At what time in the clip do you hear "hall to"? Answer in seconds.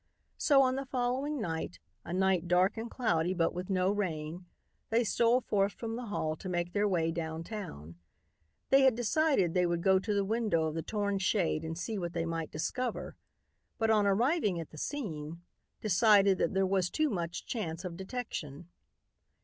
6.07-6.49